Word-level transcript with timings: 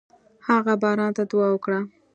هغه 0.47 0.73
باران 0.81 1.11
ته 1.17 1.23
دعا 1.31 1.47
وکړه. 1.51 1.79